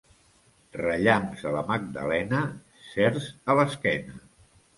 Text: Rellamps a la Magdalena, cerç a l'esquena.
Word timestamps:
Rellamps 0.77 1.43
a 1.49 1.51
la 1.55 1.61
Magdalena, 1.67 2.41
cerç 2.87 3.29
a 3.55 3.59
l'esquena. 3.61 4.19